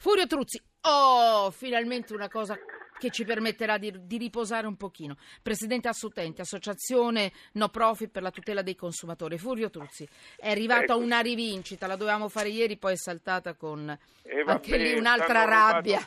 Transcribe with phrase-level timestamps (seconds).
[0.00, 2.56] Furio Truzzi, oh, finalmente una cosa
[2.98, 5.16] che ci permetterà di, di, riposare un pochino.
[5.42, 9.38] Presidente Assutenti, Associazione No Profit per la tutela dei consumatori.
[9.38, 10.98] Furio Truzzi, è arrivata ecco.
[10.98, 13.88] una rivincita, la dovevamo fare ieri, poi è saltata con
[14.22, 16.06] eh, anche lì un'altra rabbia.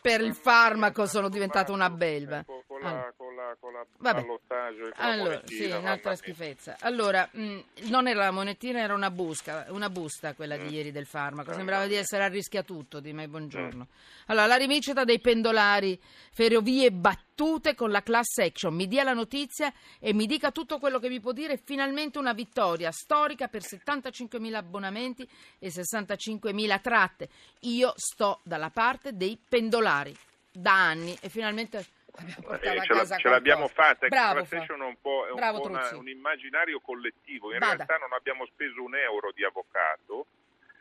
[0.00, 2.44] per il farmaco sono diventata una belva.
[2.44, 3.14] Con la, allora.
[3.16, 3.25] con
[3.58, 6.76] con la ballottaggio allora, sì, un'altra schifezza.
[6.80, 10.66] Allora, mh, non era la monetina, era una, busca, una busta quella mm.
[10.66, 11.52] di ieri del farmaco.
[11.52, 13.86] Sembrava di essere a rischio a tutto, di me buongiorno.
[13.88, 14.26] Mm.
[14.26, 16.00] Allora, la rivincita dei pendolari,
[16.32, 18.74] ferrovie battute con la class action.
[18.74, 21.56] Mi dia la notizia e mi dica tutto quello che vi può dire.
[21.56, 25.28] Finalmente una vittoria storica per 75.000 abbonamenti
[25.58, 27.28] e 65.000 tratte.
[27.60, 30.14] Io sto dalla parte dei pendolari
[30.56, 31.84] da anni e finalmente
[32.16, 35.96] eh, ce, la, ce l'abbiamo fatta, Bravo, Station è un po', è un, po una,
[35.96, 37.74] un, immaginario collettivo, in Vada.
[37.74, 40.26] realtà non abbiamo speso un euro di avvocato,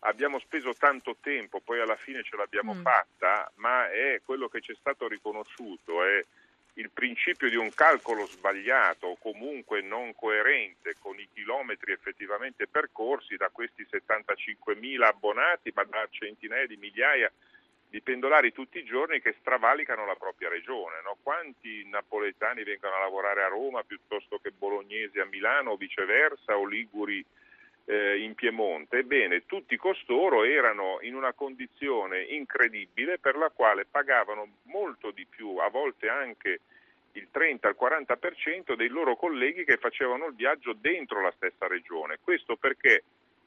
[0.00, 2.82] abbiamo speso tanto tempo, poi alla fine ce l'abbiamo mm.
[2.82, 6.24] fatta, ma è quello che ci è stato riconosciuto, è
[6.74, 13.36] il principio di un calcolo sbagliato o comunque non coerente con i chilometri effettivamente percorsi
[13.36, 17.30] da questi 75.000 abbonati, ma da centinaia di migliaia
[17.90, 21.00] di pendolari tutti i giorni che stravalicano la propria regione.
[21.02, 21.16] No?
[21.20, 26.64] Quanti napoletani vengono a lavorare a Roma piuttosto che bolognesi a Milano o viceversa o
[26.64, 27.24] liguri
[27.86, 28.98] eh, in Piemonte?
[28.98, 35.56] Ebbene, tutti costoro erano in una condizione incredibile per la quale pagavano molto di più,
[35.56, 36.60] a volte anche
[37.14, 42.20] il 30 al 40% dei loro colleghi che facevano il viaggio dentro la stessa regione.
[42.22, 43.02] Questo perché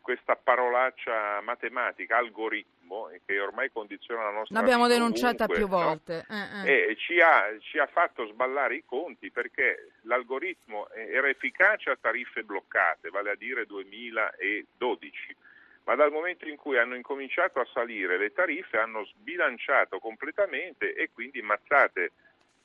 [0.00, 6.24] questa parolaccia matematica, algoritmo, che ormai condiziona la nostra L'abbiamo vita denunciata ovunque, più volte.
[6.28, 6.64] No?
[6.64, 6.90] Eh, eh.
[6.90, 12.42] E ci ha, ci ha, fatto sballare i conti perché l'algoritmo era efficace a tariffe
[12.42, 15.36] bloccate, vale a dire 2012.
[15.84, 21.10] Ma dal momento in cui hanno incominciato a salire le tariffe hanno sbilanciato completamente e
[21.12, 22.12] quindi mazzate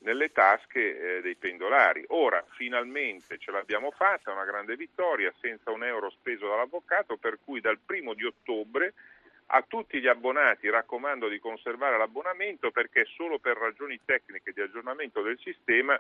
[0.04, 2.04] nelle tasche eh, dei pendolari.
[2.10, 7.60] Ora finalmente ce l'abbiamo fatta, una grande vittoria senza un euro speso dall'avvocato, per cui
[7.60, 8.94] dal primo di ottobre
[9.48, 15.22] a tutti gli abbonati raccomando di conservare l'abbonamento perché solo per ragioni tecniche di aggiornamento
[15.22, 16.00] del sistema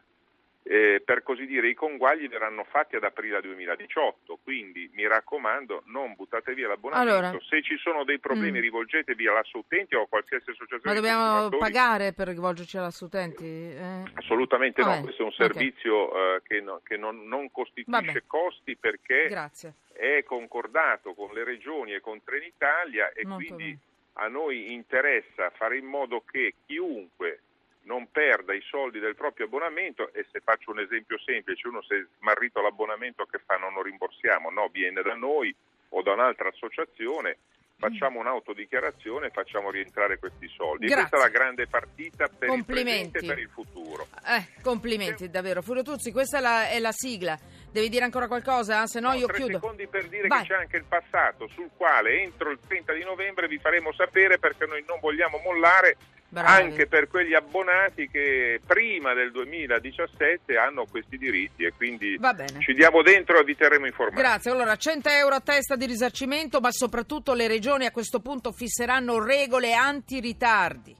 [0.63, 6.13] eh, per così dire i conguagli verranno fatti ad aprile 2018, quindi mi raccomando non
[6.16, 8.62] buttate via l'abbonamento, allora, se ci sono dei problemi mm.
[8.62, 10.81] rivolgetevi all'assutenti o a qualsiasi associazione.
[10.84, 13.46] Ma dobbiamo pagare per rivolgerci all'assutenti?
[13.46, 14.03] Eh?
[14.13, 14.96] Assolutamente Vabbè.
[14.96, 16.35] no, questo è un servizio okay.
[16.35, 18.24] uh, che, no, che non, non, costituisce Vabbè.
[18.25, 19.74] costi perché Grazie.
[19.91, 23.80] è concordato con le regioni e con Trenitalia e Molto quindi bene.
[24.13, 27.41] a noi interessa fare in modo che chiunque
[27.83, 31.94] non perda i soldi del proprio abbonamento e se faccio un esempio semplice, uno si
[31.94, 35.53] è smarrito l'abbonamento che fa non lo rimborsiamo, no, viene da noi
[35.89, 37.38] o da un'altra associazione,
[37.77, 40.88] facciamo un'autodichiarazione e facciamo rientrare questi soldi.
[40.88, 41.05] Grazie.
[41.05, 44.07] E questa è la grande partita per il presente e per il futuro.
[44.25, 45.61] Eh, complimenti davvero.
[45.61, 47.38] Furio Tuzzi, questa è la, è la sigla.
[47.69, 48.85] Devi dire ancora qualcosa?
[48.85, 49.53] Se no, no io tre chiudo.
[49.53, 50.41] secondi per dire Vai.
[50.41, 54.38] che c'è anche il passato, sul quale entro il 30 di novembre vi faremo sapere
[54.38, 55.97] perché noi non vogliamo mollare
[56.33, 56.63] Bravi.
[56.63, 62.19] anche per quegli abbonati che prima del 2017 hanno questi diritti e quindi
[62.59, 64.19] ci diamo dentro e vi terremo informati.
[64.19, 68.51] Grazie, allora 100 euro a testa di risarcimento ma soprattutto le regioni a questo punto
[68.51, 70.95] fisseranno regole anti-ritardi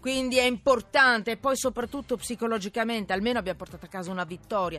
[0.00, 4.78] quindi è importante e poi soprattutto psicologicamente almeno abbiamo portato a casa una vittoria